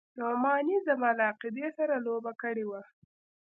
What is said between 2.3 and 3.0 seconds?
کړې وه.